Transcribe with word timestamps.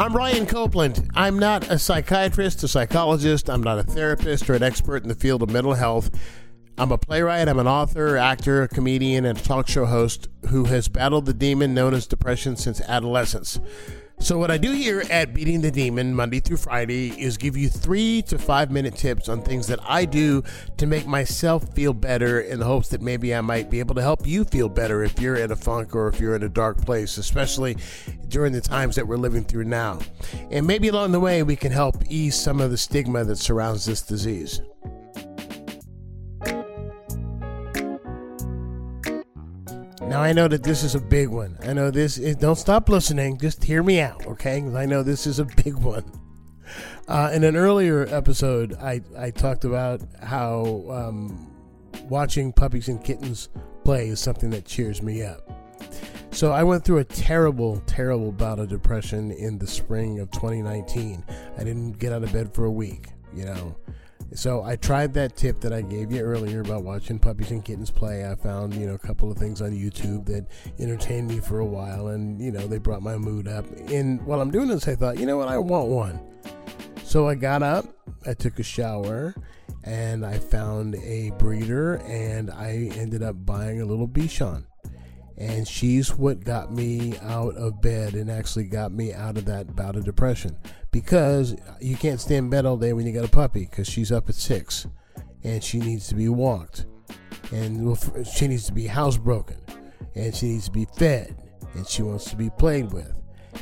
I'm 0.00 0.12
Brian 0.12 0.46
Copeland. 0.46 1.10
I'm 1.14 1.38
not 1.38 1.70
a 1.70 1.78
psychiatrist, 1.78 2.62
a 2.62 2.68
psychologist, 2.68 3.50
I'm 3.50 3.62
not 3.62 3.78
a 3.78 3.82
therapist 3.82 4.48
or 4.48 4.54
an 4.54 4.62
expert 4.62 5.02
in 5.02 5.10
the 5.10 5.14
field 5.14 5.42
of 5.42 5.50
mental 5.50 5.74
health. 5.74 6.08
I'm 6.78 6.90
a 6.90 6.96
playwright, 6.96 7.46
I'm 7.48 7.58
an 7.58 7.66
author, 7.66 8.16
actor, 8.16 8.66
comedian, 8.66 9.26
and 9.26 9.38
talk 9.44 9.68
show 9.68 9.84
host 9.84 10.28
who 10.48 10.64
has 10.64 10.88
battled 10.88 11.26
the 11.26 11.34
demon 11.34 11.74
known 11.74 11.92
as 11.92 12.06
depression 12.06 12.56
since 12.56 12.80
adolescence. 12.80 13.60
So, 14.22 14.36
what 14.36 14.50
I 14.50 14.58
do 14.58 14.72
here 14.72 15.02
at 15.10 15.32
Beating 15.32 15.62
the 15.62 15.70
Demon 15.70 16.14
Monday 16.14 16.40
through 16.40 16.58
Friday 16.58 17.08
is 17.20 17.38
give 17.38 17.56
you 17.56 17.70
three 17.70 18.20
to 18.28 18.38
five 18.38 18.70
minute 18.70 18.94
tips 18.94 19.30
on 19.30 19.40
things 19.42 19.66
that 19.68 19.80
I 19.82 20.04
do 20.04 20.44
to 20.76 20.86
make 20.86 21.06
myself 21.06 21.72
feel 21.74 21.94
better 21.94 22.38
in 22.38 22.58
the 22.58 22.66
hopes 22.66 22.90
that 22.90 23.00
maybe 23.00 23.34
I 23.34 23.40
might 23.40 23.70
be 23.70 23.80
able 23.80 23.94
to 23.94 24.02
help 24.02 24.26
you 24.26 24.44
feel 24.44 24.68
better 24.68 25.02
if 25.02 25.18
you're 25.18 25.36
in 25.36 25.50
a 25.50 25.56
funk 25.56 25.96
or 25.96 26.06
if 26.06 26.20
you're 26.20 26.36
in 26.36 26.42
a 26.42 26.50
dark 26.50 26.84
place, 26.84 27.16
especially 27.16 27.78
during 28.28 28.52
the 28.52 28.60
times 28.60 28.94
that 28.96 29.08
we're 29.08 29.16
living 29.16 29.42
through 29.42 29.64
now. 29.64 29.98
And 30.50 30.66
maybe 30.66 30.88
along 30.88 31.12
the 31.12 31.20
way, 31.20 31.42
we 31.42 31.56
can 31.56 31.72
help 31.72 31.96
ease 32.08 32.38
some 32.38 32.60
of 32.60 32.70
the 32.70 32.78
stigma 32.78 33.24
that 33.24 33.36
surrounds 33.36 33.86
this 33.86 34.02
disease. 34.02 34.60
Now 40.00 40.22
I 40.22 40.32
know 40.32 40.48
that 40.48 40.62
this 40.62 40.82
is 40.82 40.94
a 40.94 41.00
big 41.00 41.28
one. 41.28 41.58
I 41.62 41.72
know 41.72 41.90
this 41.90 42.18
is, 42.18 42.36
don't 42.36 42.56
stop 42.56 42.88
listening. 42.88 43.38
Just 43.38 43.62
hear 43.62 43.82
me 43.82 44.00
out, 44.00 44.26
okay? 44.26 44.64
I 44.74 44.86
know 44.86 45.02
this 45.02 45.26
is 45.26 45.38
a 45.38 45.44
big 45.44 45.74
one. 45.78 46.04
Uh, 47.06 47.30
in 47.32 47.44
an 47.44 47.56
earlier 47.56 48.06
episode, 48.08 48.74
I, 48.74 49.02
I 49.18 49.30
talked 49.30 49.64
about 49.64 50.00
how 50.22 50.84
um, 50.90 51.50
watching 52.08 52.52
puppies 52.52 52.88
and 52.88 53.02
kittens 53.02 53.48
play 53.84 54.08
is 54.08 54.20
something 54.20 54.50
that 54.50 54.64
cheers 54.64 55.02
me 55.02 55.22
up. 55.22 55.50
So 56.32 56.52
I 56.52 56.62
went 56.62 56.84
through 56.84 56.98
a 56.98 57.04
terrible, 57.04 57.80
terrible 57.86 58.32
bout 58.32 58.60
of 58.60 58.68
depression 58.68 59.32
in 59.32 59.58
the 59.58 59.66
spring 59.66 60.20
of 60.20 60.30
2019. 60.30 61.24
I 61.58 61.64
didn't 61.64 61.92
get 61.98 62.12
out 62.12 62.22
of 62.22 62.32
bed 62.32 62.54
for 62.54 62.64
a 62.64 62.70
week, 62.70 63.08
you 63.34 63.44
know. 63.44 63.76
So 64.32 64.62
I 64.62 64.76
tried 64.76 65.12
that 65.14 65.36
tip 65.36 65.60
that 65.60 65.72
I 65.72 65.82
gave 65.82 66.12
you 66.12 66.20
earlier 66.20 66.60
about 66.60 66.84
watching 66.84 67.18
puppies 67.18 67.50
and 67.50 67.64
kittens 67.64 67.90
play. 67.90 68.24
I 68.24 68.36
found, 68.36 68.74
you 68.74 68.86
know, 68.86 68.94
a 68.94 68.98
couple 68.98 69.30
of 69.30 69.36
things 69.36 69.60
on 69.60 69.72
YouTube 69.72 70.24
that 70.26 70.46
entertained 70.78 71.28
me 71.28 71.40
for 71.40 71.58
a 71.58 71.64
while 71.64 72.08
and, 72.08 72.40
you 72.40 72.52
know, 72.52 72.66
they 72.66 72.78
brought 72.78 73.02
my 73.02 73.16
mood 73.16 73.48
up. 73.48 73.66
And 73.90 74.24
while 74.24 74.40
I'm 74.40 74.50
doing 74.50 74.68
this, 74.68 74.86
I 74.86 74.94
thought, 74.94 75.18
you 75.18 75.26
know 75.26 75.36
what, 75.36 75.48
I 75.48 75.58
want 75.58 75.88
one. 75.88 76.20
So 77.02 77.28
I 77.28 77.34
got 77.34 77.62
up, 77.62 77.86
I 78.24 78.34
took 78.34 78.60
a 78.60 78.62
shower, 78.62 79.34
and 79.82 80.24
I 80.24 80.38
found 80.38 80.94
a 80.96 81.30
breeder 81.38 81.96
and 82.06 82.50
I 82.50 82.90
ended 82.94 83.22
up 83.22 83.44
buying 83.44 83.80
a 83.80 83.84
little 83.84 84.06
Bichon 84.06 84.64
and 85.40 85.66
she's 85.66 86.14
what 86.14 86.44
got 86.44 86.70
me 86.70 87.16
out 87.22 87.56
of 87.56 87.80
bed 87.80 88.12
and 88.12 88.30
actually 88.30 88.64
got 88.64 88.92
me 88.92 89.14
out 89.14 89.38
of 89.38 89.46
that 89.46 89.74
bout 89.74 89.96
of 89.96 90.04
depression. 90.04 90.54
Because 90.90 91.56
you 91.80 91.96
can't 91.96 92.20
stay 92.20 92.36
in 92.36 92.50
bed 92.50 92.66
all 92.66 92.76
day 92.76 92.92
when 92.92 93.06
you 93.06 93.12
got 93.14 93.24
a 93.24 93.30
puppy 93.30 93.60
because 93.60 93.88
she's 93.88 94.12
up 94.12 94.28
at 94.28 94.34
six. 94.34 94.86
And 95.42 95.64
she 95.64 95.78
needs 95.78 96.08
to 96.08 96.14
be 96.14 96.28
walked. 96.28 96.84
And 97.52 97.96
she 98.26 98.48
needs 98.48 98.66
to 98.66 98.74
be 98.74 98.84
housebroken. 98.84 99.56
And 100.14 100.34
she 100.34 100.46
needs 100.46 100.66
to 100.66 100.72
be 100.72 100.86
fed. 100.96 101.34
And 101.72 101.86
she 101.88 102.02
wants 102.02 102.28
to 102.28 102.36
be 102.36 102.50
played 102.50 102.92
with 102.92 103.19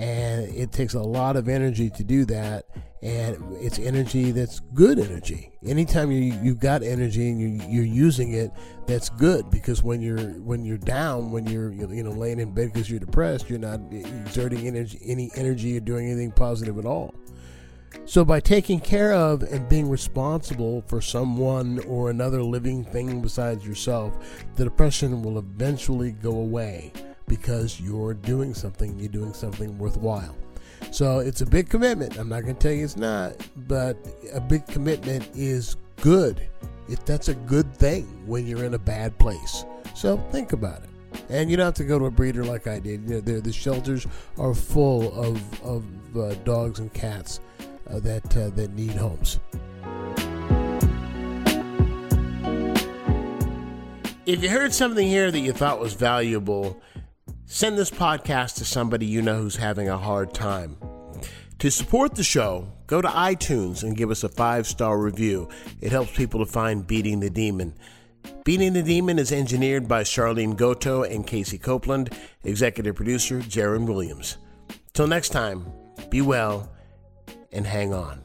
and 0.00 0.48
it 0.54 0.72
takes 0.72 0.94
a 0.94 1.02
lot 1.02 1.36
of 1.36 1.46
energy 1.46 1.90
to 1.90 2.02
do 2.02 2.24
that 2.24 2.64
and 3.02 3.36
it's 3.60 3.78
energy 3.78 4.30
that's 4.30 4.60
good 4.72 4.98
energy. 4.98 5.52
Anytime 5.64 6.10
you 6.10 6.38
you've 6.42 6.58
got 6.58 6.82
energy 6.82 7.28
and 7.28 7.38
you 7.38 7.66
you're 7.68 7.84
using 7.84 8.32
it, 8.32 8.50
that's 8.86 9.10
good 9.10 9.50
because 9.50 9.82
when 9.82 10.00
you're 10.00 10.30
when 10.40 10.64
you're 10.64 10.78
down, 10.78 11.30
when 11.30 11.46
you're 11.46 11.70
you 11.72 12.02
know 12.02 12.12
laying 12.12 12.40
in 12.40 12.52
bed 12.52 12.72
because 12.72 12.90
you're 12.90 12.98
depressed, 12.98 13.50
you're 13.50 13.58
not 13.58 13.80
exerting 13.92 14.66
energy 14.66 14.98
any 15.04 15.30
energy 15.34 15.76
or 15.76 15.80
doing 15.80 16.06
anything 16.06 16.32
positive 16.32 16.78
at 16.78 16.86
all. 16.86 17.14
So 18.06 18.24
by 18.24 18.40
taking 18.40 18.80
care 18.80 19.12
of 19.12 19.42
and 19.42 19.68
being 19.68 19.88
responsible 19.88 20.82
for 20.86 21.02
someone 21.02 21.80
or 21.80 22.08
another 22.08 22.42
living 22.42 22.84
thing 22.84 23.20
besides 23.20 23.66
yourself, 23.66 24.16
the 24.56 24.64
depression 24.64 25.22
will 25.22 25.38
eventually 25.38 26.12
go 26.12 26.30
away 26.30 26.92
because 27.26 27.80
you're 27.80 28.14
doing 28.14 28.54
something, 28.54 28.98
you're 28.98 29.08
doing 29.08 29.32
something 29.32 29.76
worthwhile. 29.78 30.36
So 30.90 31.18
it's 31.18 31.40
a 31.40 31.46
big 31.46 31.68
commitment. 31.68 32.18
I'm 32.18 32.28
not 32.28 32.42
going 32.42 32.56
to 32.56 32.60
tell 32.60 32.72
you 32.72 32.84
it's 32.84 32.96
not, 32.96 33.36
but 33.68 33.96
a 34.32 34.40
big 34.40 34.66
commitment 34.66 35.28
is 35.34 35.76
good. 36.00 36.40
If 36.88 37.04
that's 37.04 37.28
a 37.28 37.34
good 37.34 37.72
thing 37.76 38.04
when 38.26 38.46
you're 38.46 38.64
in 38.64 38.74
a 38.74 38.78
bad 38.78 39.16
place. 39.18 39.64
So 39.94 40.16
think 40.32 40.52
about 40.52 40.82
it. 40.82 40.88
And 41.28 41.50
you 41.50 41.56
don't 41.56 41.66
have 41.66 41.74
to 41.74 41.84
go 41.84 41.98
to 41.98 42.06
a 42.06 42.10
breeder 42.10 42.44
like 42.44 42.66
I 42.66 42.78
did. 42.78 43.08
You 43.08 43.22
know, 43.22 43.40
the 43.40 43.52
shelters 43.52 44.06
are 44.38 44.54
full 44.54 45.12
of, 45.12 45.62
of 45.62 45.84
uh, 46.16 46.34
dogs 46.44 46.80
and 46.80 46.92
cats 46.92 47.40
uh, 47.88 48.00
that 48.00 48.36
uh, 48.36 48.50
that 48.50 48.72
need 48.74 48.92
homes. 48.92 49.38
If 54.26 54.42
you 54.42 54.48
heard 54.48 54.72
something 54.72 55.06
here 55.06 55.30
that 55.30 55.40
you 55.40 55.52
thought 55.52 55.80
was 55.80 55.94
valuable, 55.94 56.80
Send 57.52 57.76
this 57.76 57.90
podcast 57.90 58.54
to 58.58 58.64
somebody 58.64 59.06
you 59.06 59.22
know 59.22 59.42
who's 59.42 59.56
having 59.56 59.88
a 59.88 59.98
hard 59.98 60.32
time. 60.32 60.76
To 61.58 61.68
support 61.68 62.14
the 62.14 62.22
show, 62.22 62.68
go 62.86 63.02
to 63.02 63.08
iTunes 63.08 63.82
and 63.82 63.96
give 63.96 64.12
us 64.12 64.22
a 64.22 64.28
five 64.28 64.68
star 64.68 64.96
review. 64.96 65.48
It 65.80 65.90
helps 65.90 66.16
people 66.16 66.38
to 66.46 66.50
find 66.50 66.86
Beating 66.86 67.18
the 67.18 67.28
Demon. 67.28 67.74
Beating 68.44 68.72
the 68.72 68.84
Demon 68.84 69.18
is 69.18 69.32
engineered 69.32 69.88
by 69.88 70.04
Charlene 70.04 70.56
Goto 70.56 71.02
and 71.02 71.26
Casey 71.26 71.58
Copeland, 71.58 72.16
executive 72.44 72.94
producer 72.94 73.40
Jaron 73.40 73.84
Williams. 73.84 74.38
Till 74.92 75.08
next 75.08 75.30
time, 75.30 75.66
be 76.08 76.20
well 76.20 76.70
and 77.50 77.66
hang 77.66 77.92
on. 77.92 78.22